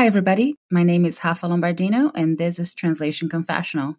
[0.00, 0.56] Hi, everybody.
[0.70, 3.96] My name is Rafa Lombardino, and this is Translation Confessional.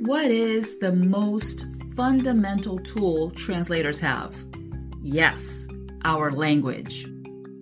[0.00, 4.34] What is the most fundamental tool translators have?
[5.00, 5.68] Yes,
[6.04, 7.06] our language.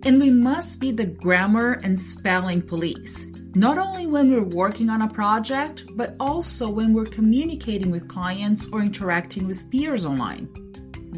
[0.03, 5.01] And we must be the grammar and spelling police, not only when we're working on
[5.01, 10.47] a project, but also when we're communicating with clients or interacting with peers online.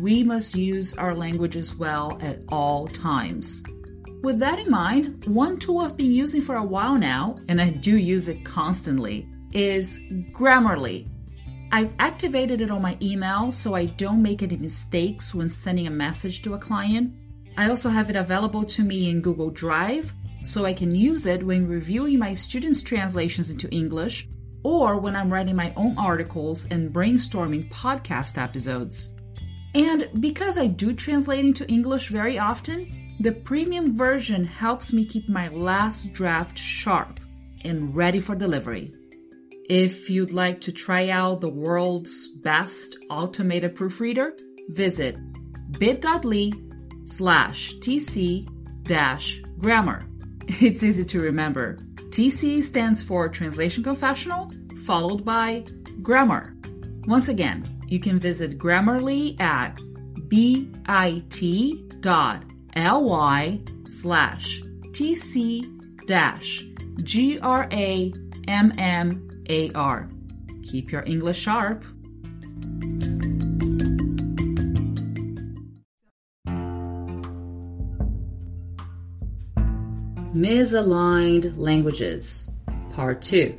[0.02, 3.62] We must use our language as well at all times.
[4.24, 7.70] With that in mind, one tool I've been using for a while now, and I
[7.70, 10.00] do use it constantly, is
[10.32, 11.08] Grammarly.
[11.72, 15.92] I've activated it on my email so I don't make any mistakes when sending a
[15.92, 17.14] message to a client.
[17.58, 21.44] I also have it available to me in Google Drive so I can use it
[21.44, 24.28] when reviewing my students' translations into English
[24.64, 29.14] or when I'm writing my own articles and brainstorming podcast episodes.
[29.74, 35.30] And because I do translate into English very often, the premium version helps me keep
[35.30, 37.20] my last draft sharp
[37.64, 38.94] and ready for delivery.
[39.70, 44.36] If you'd like to try out the world's best automated proofreader,
[44.70, 45.18] visit
[45.80, 46.52] bit.ly
[47.06, 48.48] slash tc
[48.84, 50.08] dash grammar.
[50.48, 51.78] It's easy to remember.
[52.10, 54.52] TC stands for Translation Confessional,
[54.86, 55.64] followed by
[56.02, 56.54] Grammar.
[57.08, 59.80] Once again, you can visit Grammarly at
[60.28, 60.82] bit.ly
[63.88, 66.64] slash tc dash
[67.04, 67.68] g-r-a-m-m-a-r.
[70.64, 71.84] Keep your English sharp.
[80.42, 82.50] Misaligned Languages,
[82.90, 83.56] Part 2.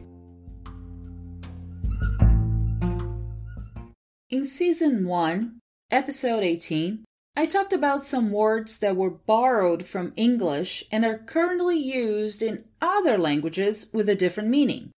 [4.30, 5.60] In Season 1,
[5.92, 7.04] Episode 18,
[7.36, 12.64] I talked about some words that were borrowed from English and are currently used in
[12.80, 14.90] other languages with a different meaning.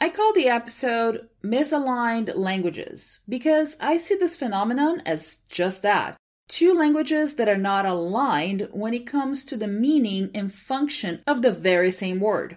[0.00, 6.16] I call the episode Misaligned Languages because I see this phenomenon as just that
[6.48, 11.42] two languages that are not aligned when it comes to the meaning and function of
[11.42, 12.56] the very same word.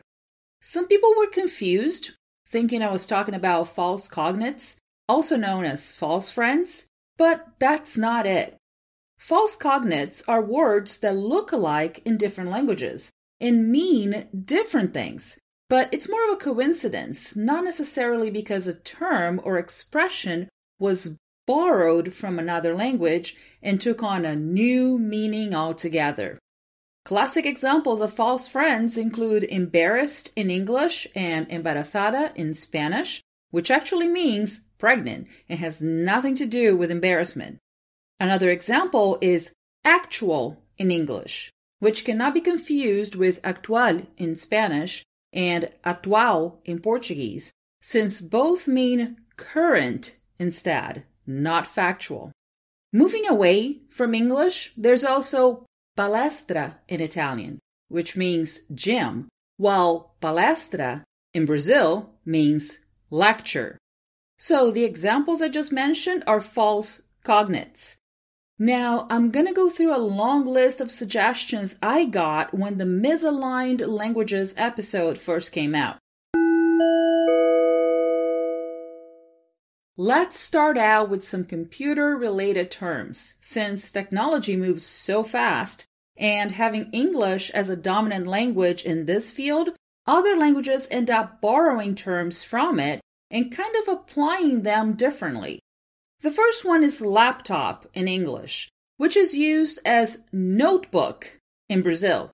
[0.61, 2.11] Some people were confused,
[2.47, 4.77] thinking I was talking about false cognates,
[5.09, 6.87] also known as false friends,
[7.17, 8.55] but that's not it.
[9.17, 15.89] False cognates are words that look alike in different languages and mean different things, but
[15.91, 21.17] it's more of a coincidence, not necessarily because a term or expression was
[21.51, 26.39] borrowed from another language and took on a new meaning altogether.
[27.03, 34.07] Classic examples of false friends include embarrassed in English and embarazada in Spanish, which actually
[34.07, 37.57] means pregnant and has nothing to do with embarrassment.
[38.17, 39.51] Another example is
[39.83, 45.03] actual in English, which cannot be confused with actual in Spanish
[45.33, 47.51] and atual in Portuguese,
[47.81, 52.31] since both mean current instead not factual.
[52.93, 55.65] Moving away from English, there's also
[55.97, 61.03] palestra in Italian, which means gym, while palestra
[61.33, 63.77] in Brazil means lecture.
[64.37, 67.95] So the examples I just mentioned are false cognates.
[68.57, 72.85] Now, I'm going to go through a long list of suggestions I got when the
[72.85, 75.97] misaligned languages episode first came out.
[80.03, 85.85] Let's start out with some computer related terms, since technology moves so fast,
[86.17, 89.75] and having English as a dominant language in this field,
[90.07, 95.59] other languages end up borrowing terms from it and kind of applying them differently.
[96.21, 101.37] The first one is laptop in English, which is used as notebook
[101.69, 102.31] in Brazil.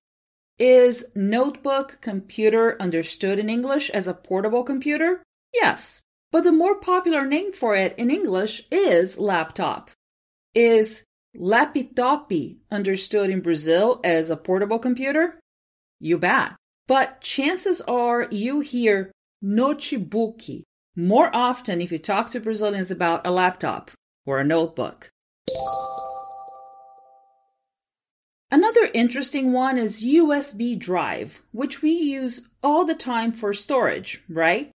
[0.57, 5.21] Is notebook computer understood in English as a portable computer?
[5.53, 6.01] Yes,
[6.31, 9.91] but the more popular name for it in English is laptop.
[10.53, 11.03] Is
[11.35, 12.31] laptop
[12.71, 15.39] understood in Brazil as a portable computer?
[15.99, 16.53] You bet.
[16.87, 20.41] But chances are you hear notebook
[20.95, 23.91] more often if you talk to Brazilians about a laptop
[24.25, 25.09] or a notebook.
[28.49, 34.71] Another interesting one is USB drive, which we use all the time for storage, right?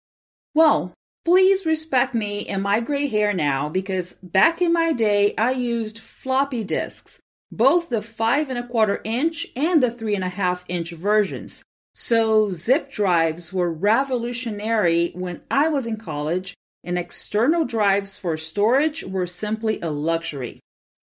[0.54, 0.92] Well,
[1.24, 5.98] Please respect me and my gray hair now because back in my day I used
[5.98, 7.20] floppy disks,
[7.52, 11.62] both the five and a quarter inch and the three and a half inch versions.
[11.94, 19.04] So zip drives were revolutionary when I was in college and external drives for storage
[19.04, 20.60] were simply a luxury.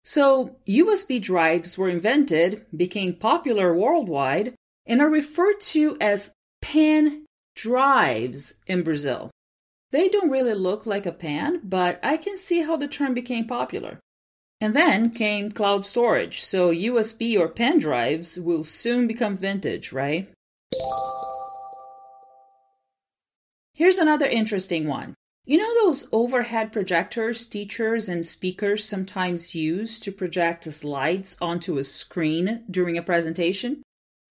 [0.05, 4.55] So, USB drives were invented, became popular worldwide,
[4.85, 7.25] and are referred to as pen
[7.57, 9.31] drives in Brazil.
[9.95, 13.47] They don't really look like a pan, but I can see how the term became
[13.47, 14.01] popular.
[14.61, 20.29] And then came cloud storage, so USB or pen drives will soon become vintage, right?
[23.73, 25.15] Here's another interesting one.
[25.45, 31.85] You know those overhead projectors teachers and speakers sometimes use to project slides onto a
[31.85, 33.85] screen during a presentation?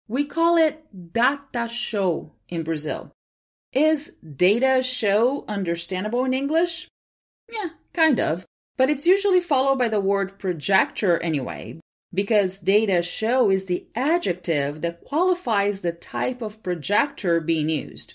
[0.07, 3.11] We call it data show in Brazil.
[3.73, 6.87] Is data show understandable in English?
[7.51, 8.45] Yeah, kind of.
[8.77, 11.79] But it's usually followed by the word projector anyway,
[12.13, 18.13] because data show is the adjective that qualifies the type of projector being used.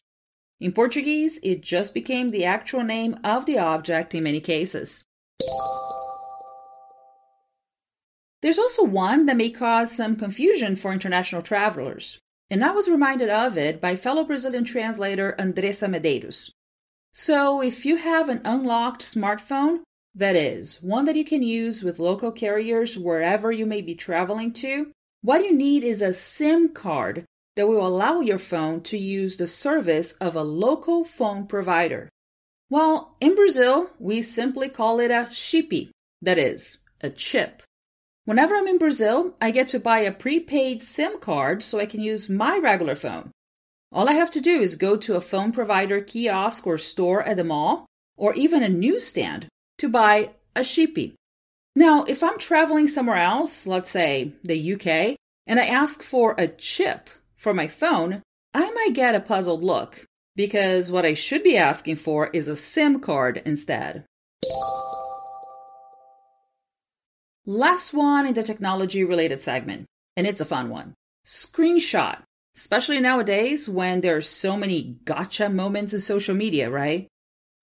[0.60, 5.04] In Portuguese, it just became the actual name of the object in many cases.
[8.40, 12.18] There's also one that may cause some confusion for international travelers,
[12.52, 16.50] and I was reminded of it by fellow Brazilian translator Andressa Medeiros.
[17.10, 19.78] So, if you have an unlocked smartphone,
[20.14, 24.52] that is, one that you can use with local carriers wherever you may be traveling
[24.64, 27.24] to, what you need is a SIM card
[27.56, 32.10] that will allow your phone to use the service of a local phone provider.
[32.68, 35.72] Well, in Brazil, we simply call it a chip,
[36.20, 37.62] that is, a chip.
[38.24, 42.00] Whenever I'm in Brazil, I get to buy a prepaid SIM card so I can
[42.00, 43.32] use my regular phone.
[43.90, 47.36] All I have to do is go to a phone provider kiosk or store at
[47.36, 47.86] the mall,
[48.16, 49.48] or even a newsstand,
[49.78, 50.96] to buy a chip.
[51.74, 55.16] Now, if I'm traveling somewhere else, let's say the UK,
[55.48, 58.22] and I ask for a chip for my phone,
[58.54, 62.54] I might get a puzzled look because what I should be asking for is a
[62.54, 64.04] SIM card instead.
[67.44, 69.86] Last one in the technology related segment,
[70.16, 70.94] and it's a fun one
[71.26, 72.22] screenshot,
[72.56, 77.08] especially nowadays when there are so many gotcha moments in social media, right?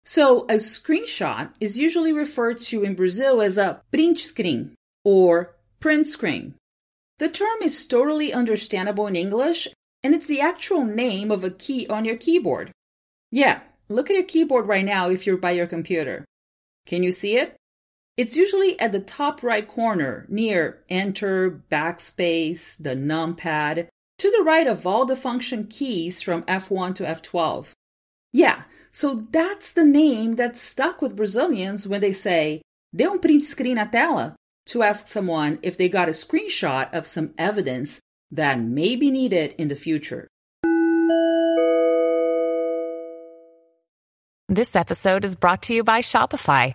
[0.04, 6.06] So, a screenshot is usually referred to in Brazil as a print screen or print
[6.06, 6.54] screen.
[7.18, 9.68] The term is totally understandable in English,
[10.02, 12.72] and it's the actual name of a key on your keyboard.
[13.30, 16.24] Yeah, look at your keyboard right now if you're by your computer.
[16.86, 17.54] Can you see it?
[18.18, 23.86] It's usually at the top right corner near Enter, Backspace, the numpad,
[24.18, 27.68] to the right of all the function keys from F1 to F12.
[28.32, 32.60] Yeah, so that's the name that's stuck with Brazilians when they say,
[32.92, 34.34] dê um print screen na tela
[34.66, 38.00] to ask someone if they got a screenshot of some evidence
[38.32, 40.26] that may be needed in the future.
[44.48, 46.74] This episode is brought to you by Shopify.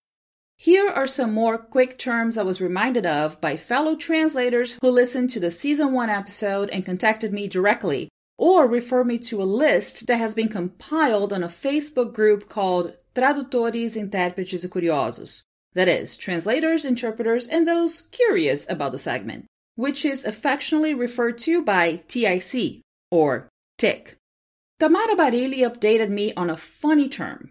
[0.63, 5.31] Here are some more quick terms I was reminded of by fellow translators who listened
[5.31, 10.05] to the season 1 episode and contacted me directly, or refer me to a list
[10.05, 15.41] that has been compiled on a Facebook group called Tradutores, Intérpretes e Curiosos.
[15.73, 21.63] That is, translators, interpreters, and those curious about the segment, which is affectionately referred to
[21.63, 23.49] by TIC, or
[23.79, 24.15] TIC.
[24.79, 27.49] Tamara Barilli updated me on a funny term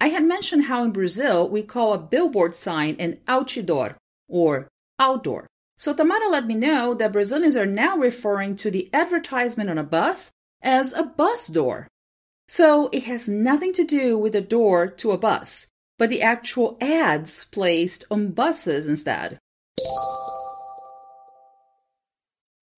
[0.00, 3.96] I had mentioned how in Brazil we call a billboard sign an outdoor
[4.28, 5.46] or outdoor.
[5.76, 9.84] So Tamara let me know that Brazilians are now referring to the advertisement on a
[9.84, 10.30] bus
[10.62, 11.88] as a bus door.
[12.46, 15.66] So it has nothing to do with the door to a bus,
[15.98, 19.38] but the actual ads placed on buses instead.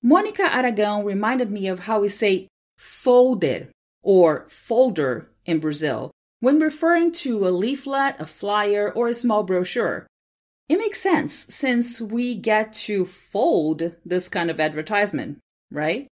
[0.02, 2.48] Monica Aragão reminded me of how we say
[2.78, 3.68] folder
[4.02, 6.10] or folder in Brazil
[6.40, 10.06] when referring to a leaflet, a flyer, or a small brochure.
[10.68, 15.38] It makes sense since we get to fold this kind of advertisement,
[15.70, 16.08] right?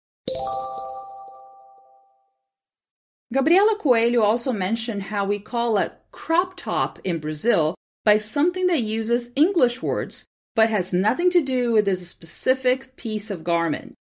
[3.33, 7.75] Gabriela Coelho also mentioned how we call a crop top in Brazil
[8.05, 13.31] by something that uses English words but has nothing to do with this specific piece
[13.31, 13.95] of garment.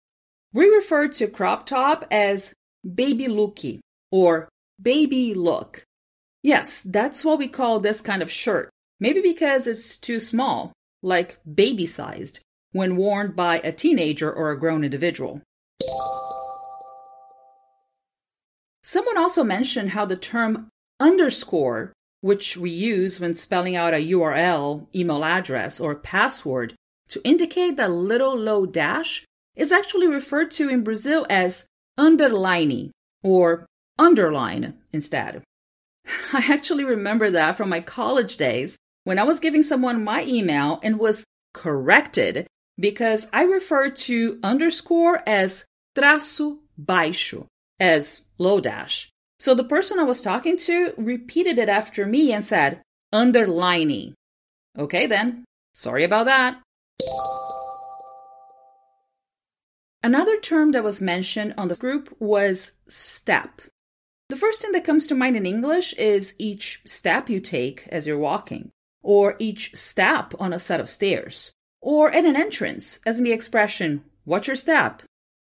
[0.52, 2.54] We refer to crop top as
[2.96, 4.50] baby looky or
[4.82, 5.84] baby look.
[6.42, 8.70] Yes, that's what we call this kind of shirt.
[9.00, 12.40] Maybe because it's too small, like baby sized,
[12.72, 15.42] when worn by a teenager or a grown individual.
[18.84, 20.70] Someone also mentioned how the term
[21.00, 26.74] underscore, which we use when spelling out a URL, email address, or password
[27.10, 31.66] to indicate that little low dash, is actually referred to in Brazil as
[31.98, 32.92] underline
[33.24, 33.66] or
[33.98, 35.44] underline instead.
[36.34, 40.80] I actually remember that from my college days when I was giving someone my email
[40.84, 41.24] and was
[41.54, 42.48] corrected
[42.80, 45.66] because I referred to underscore as
[45.98, 47.48] traço baixo,
[47.80, 49.10] as low dash.
[49.40, 54.14] So the person I was talking to repeated it after me and said, underlining.
[54.78, 56.62] Okay then, sorry about that.
[60.02, 63.62] Another term that was mentioned on the group was step.
[64.30, 68.06] The first thing that comes to mind in English is each step you take as
[68.06, 68.70] you're walking,
[69.02, 73.32] or each step on a set of stairs, or at an entrance, as in the
[73.32, 75.02] expression, watch your step?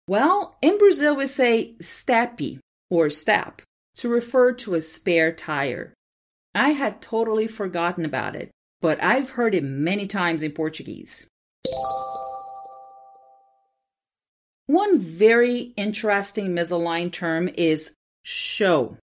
[0.08, 3.62] Well, in Brazil we say steppe or step
[3.96, 5.94] to refer to a spare tire.
[6.56, 11.28] I had totally forgotten about it, but I've heard it many times in Portuguese.
[14.68, 18.98] One very interesting misaligned term is show.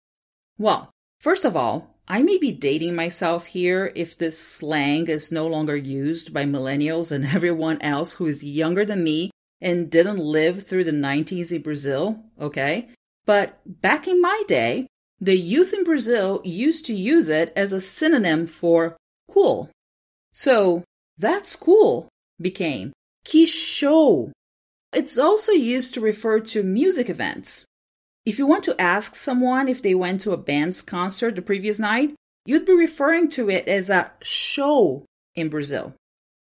[0.59, 5.47] Well, first of all, I may be dating myself here if this slang is no
[5.47, 10.67] longer used by millennials and everyone else who is younger than me and didn't live
[10.67, 12.89] through the 90s in Brazil, okay?
[13.27, 14.87] But back in my day,
[15.21, 18.97] the youth in Brazil used to use it as a synonym for
[19.31, 19.71] cool.
[20.33, 20.85] So,
[21.19, 22.09] that's cool
[22.41, 22.93] became
[23.25, 24.33] que show.
[24.93, 27.67] It's also used to refer to music events.
[28.29, 31.79] If you want to ask someone if they went to a band's concert the previous
[31.79, 35.95] night, you'd be referring to it as a show in Brazil.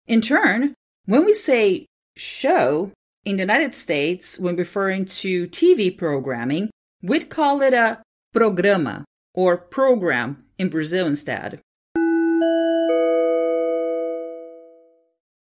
[0.08, 0.74] In turn,
[1.06, 2.94] when we say show
[3.26, 6.72] in the United States, when referring to TV programming,
[7.04, 8.02] we'd call it a
[8.34, 9.06] programa
[9.36, 11.62] or program in Brazil instead.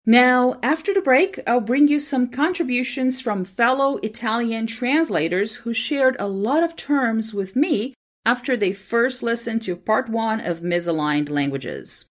[0.06, 6.18] Now, after the break, I'll bring you some contributions from fellow Italian translators who shared
[6.20, 7.94] a lot of terms with me
[8.26, 12.06] after they first listened to part one of Misaligned Languages.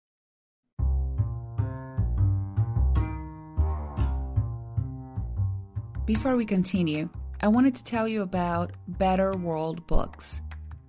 [6.06, 7.10] Before we continue,
[7.42, 10.40] I wanted to tell you about Better World Books.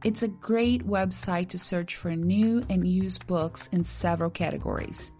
[0.05, 5.11] It's a great website to search for new and used books in several categories.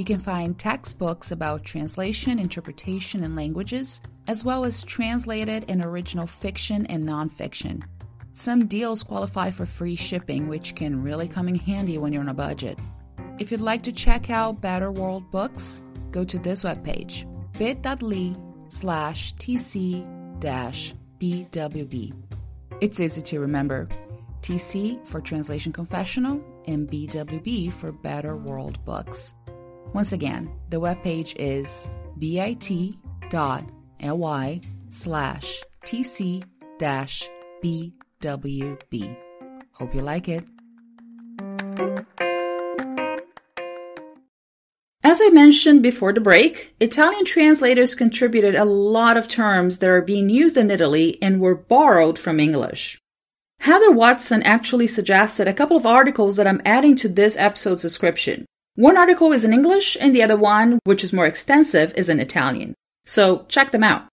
[0.00, 6.26] You can find textbooks about translation, interpretation, and languages, as well as translated and original
[6.26, 7.82] fiction and nonfiction.
[8.32, 12.30] Some deals qualify for free shipping, which can really come in handy when you're on
[12.30, 12.78] a budget.
[13.38, 17.26] If you'd like to check out Better World Books, go to this webpage,
[17.58, 18.34] bit.ly
[18.70, 22.14] slash tc dash bwb.
[22.80, 23.86] It's easy to remember.
[24.40, 29.34] TC for Translation Confessional and BWB for Better World Books.
[29.92, 32.60] Once again, the webpage is bit.ly
[34.90, 36.44] slash tc
[36.78, 37.28] dash
[37.62, 39.16] bwb.
[39.72, 40.44] Hope you like it.
[45.02, 50.02] As I mentioned before the break, Italian translators contributed a lot of terms that are
[50.02, 53.00] being used in Italy and were borrowed from English.
[53.60, 58.46] Heather Watson actually suggested a couple of articles that I'm adding to this episode's description.
[58.80, 62.18] One article is in English, and the other one, which is more extensive, is in
[62.18, 62.72] Italian.
[63.04, 64.04] So check them out.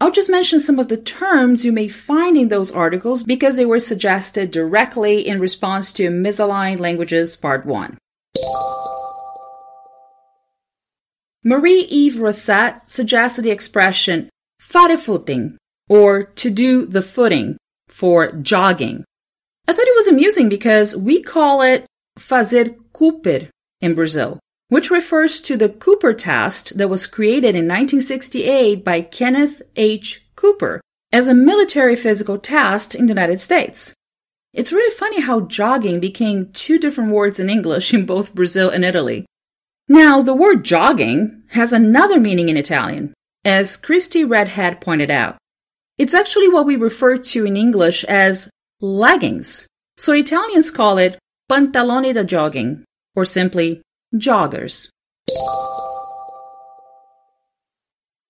[0.00, 3.64] I'll just mention some of the terms you may find in those articles because they
[3.64, 7.98] were suggested directly in response to Misaligned Languages Part 1.
[11.44, 15.56] Marie Eve Rosset suggested the expression fare footing,
[15.88, 19.04] or to do the footing, for jogging.
[19.68, 21.86] I thought it was amusing because we call it
[22.18, 23.48] fazer Cooper
[23.80, 29.62] in Brazil, which refers to the Cooper test that was created in 1968 by Kenneth
[29.76, 30.26] H.
[30.36, 30.80] Cooper
[31.12, 33.94] as a military physical test in the United States.
[34.52, 38.84] It's really funny how jogging became two different words in English in both Brazil and
[38.84, 39.26] Italy.
[39.88, 43.12] Now, the word jogging has another meaning in Italian,
[43.44, 45.36] as Christy Redhead pointed out.
[45.98, 48.48] It's actually what we refer to in English as
[48.80, 49.66] leggings.
[49.96, 51.18] So Italians call it
[51.50, 52.84] pantaloni da jogging,
[53.20, 53.82] or simply
[54.14, 54.88] joggers.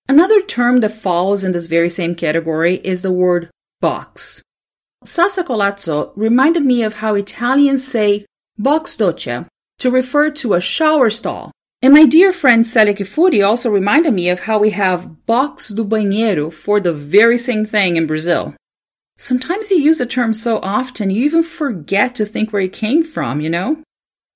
[0.09, 4.43] Another term that falls in this very same category is the word box.
[5.05, 8.25] Sasa Colazzo reminded me of how Italians say
[8.57, 9.47] box doccia
[9.79, 11.51] to refer to a shower stall.
[11.81, 15.83] And my dear friend Celia Kifuri also reminded me of how we have box do
[15.85, 18.53] banheiro for the very same thing in Brazil.
[19.17, 23.03] Sometimes you use a term so often you even forget to think where it came
[23.03, 23.81] from, you know?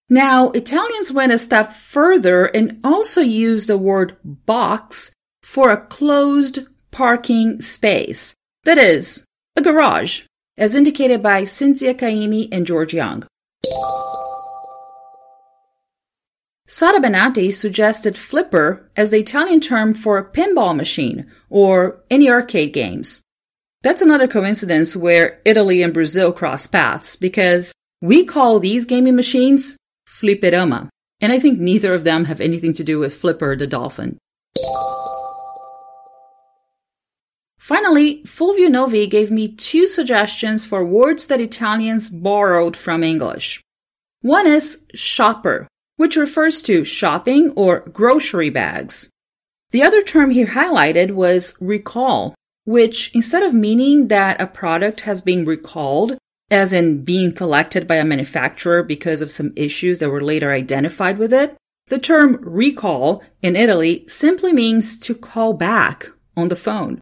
[0.09, 6.59] Now, Italians went a step further and also used the word box for a closed
[6.91, 8.35] parking space.
[8.65, 10.24] That is, a garage,
[10.57, 13.25] as indicated by Cinzia Caimi and George Young.
[16.67, 22.74] Sara Benatti suggested flipper as the Italian term for a pinball machine or any arcade
[22.74, 23.24] games.
[23.81, 27.71] That's another coincidence where Italy and Brazil cross paths because
[28.01, 29.77] we call these gaming machines
[30.19, 34.17] flipperama, and I think neither of them have anything to do with Flipper the dolphin.
[37.57, 43.60] Finally, Fulvio Novi gave me two suggestions for words that Italians borrowed from English.
[44.22, 45.67] One is shopper,
[45.98, 49.10] which refers to shopping or grocery bags.
[49.72, 55.22] The other term he highlighted was recall, which instead of meaning that a product has
[55.22, 56.17] been recalled,
[56.50, 61.18] as in being collected by a manufacturer because of some issues that were later identified
[61.18, 61.56] with it,
[61.88, 67.00] the term recall in Italy simply means to call back on the phone.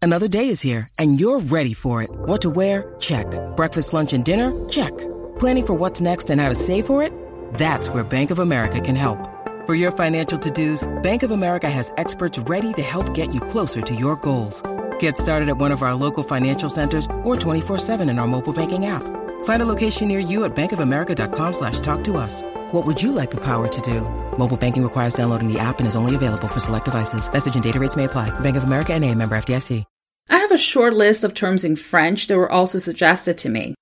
[0.00, 2.10] Another day is here, and you're ready for it.
[2.12, 2.94] What to wear?
[2.98, 3.26] Check.
[3.54, 4.52] Breakfast, lunch, and dinner?
[4.68, 4.90] Check.
[5.38, 7.12] Planning for what's next and how to save for it?
[7.54, 9.28] That's where Bank of America can help.
[9.64, 13.40] For your financial to dos, Bank of America has experts ready to help get you
[13.40, 14.60] closer to your goals.
[15.02, 18.86] Get started at one of our local financial centers or 24-7 in our mobile banking
[18.86, 19.02] app.
[19.42, 22.42] Find a location near you at bankofamerica.com slash talk to us.
[22.70, 24.02] What would you like the power to do?
[24.38, 27.32] Mobile banking requires downloading the app and is only available for select devices.
[27.32, 28.30] Message and data rates may apply.
[28.40, 29.84] Bank of America and a member FDIC.
[30.28, 33.74] I have a short list of terms in French that were also suggested to me.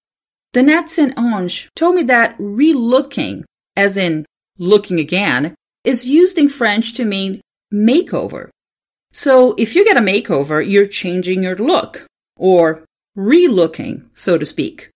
[0.54, 3.44] Danette Saint Ange told me that relooking,
[3.76, 4.24] as in
[4.58, 5.54] looking again,
[5.84, 8.48] is used in French to mean makeover.
[9.12, 12.84] So if you get a makeover, you're changing your look, or
[13.16, 14.90] relooking, so to speak.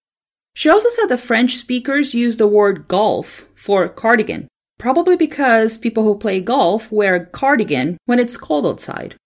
[0.55, 4.47] She also said that French speakers use the word golf for cardigan,
[4.79, 9.17] probably because people who play golf wear a cardigan when it's cold outside.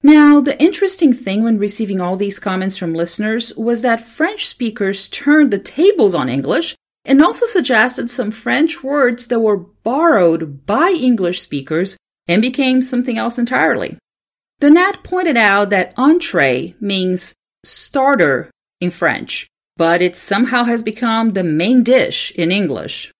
[0.00, 5.08] Now, the interesting thing when receiving all these comments from listeners was that French speakers
[5.08, 6.76] turned the tables on English
[7.08, 11.96] and also suggested some French words that were borrowed by English speakers
[12.28, 13.96] and became something else entirely.
[14.60, 18.50] Donat pointed out that entree means starter
[18.82, 19.46] in French,
[19.78, 23.10] but it somehow has become the main dish in English.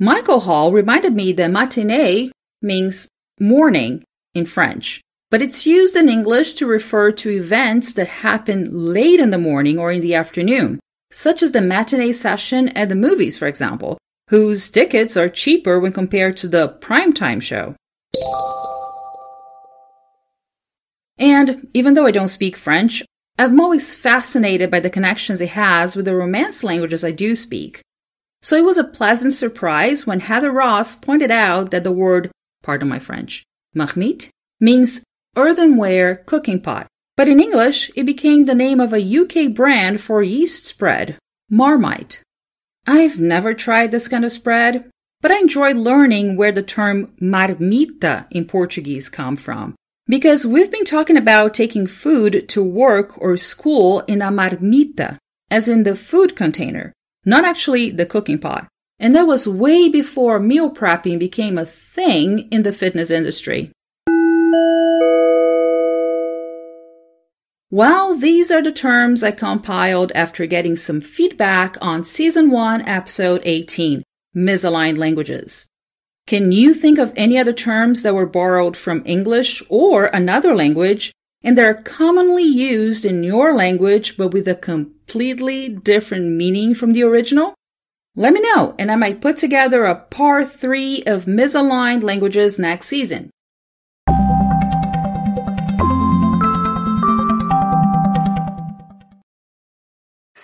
[0.00, 2.30] Michael Hall reminded me that matinee
[2.62, 8.92] means morning in French, but it's used in English to refer to events that happen
[8.92, 10.78] late in the morning or in the afternoon,
[11.10, 13.98] such as the matinee session at the movies, for example,
[14.30, 17.74] whose tickets are cheaper when compared to the primetime show.
[21.18, 23.02] And even though I don't speak French,
[23.38, 27.82] I'm always fascinated by the connections it has with the Romance languages I do speak.
[28.42, 32.30] So it was a pleasant surprise when Heather Ross pointed out that the word
[32.62, 35.02] pardon my French, marmite, means
[35.36, 36.86] earthenware cooking pot.
[37.16, 41.18] But in English, it became the name of a UK brand for yeast spread,
[41.48, 42.22] Marmite.
[42.86, 48.26] I've never tried this kind of spread, but I enjoyed learning where the term marmita
[48.30, 49.74] in Portuguese come from.
[50.06, 55.18] Because we've been talking about taking food to work or school in a marmita,
[55.50, 56.92] as in the food container,
[57.24, 58.68] not actually the cooking pot.
[58.98, 63.72] And that was way before meal prepping became a thing in the fitness industry.
[67.72, 73.42] Well, these are the terms I compiled after getting some feedback on Season 1, Episode
[73.44, 74.04] 18
[74.36, 75.66] Misaligned Languages.
[76.28, 81.10] Can you think of any other terms that were borrowed from English or another language
[81.42, 87.02] and they're commonly used in your language but with a completely different meaning from the
[87.02, 87.52] original?
[88.14, 92.86] Let me know, and I might put together a part three of misaligned languages next
[92.86, 93.30] season.